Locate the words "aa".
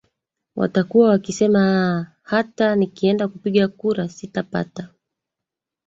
1.59-2.13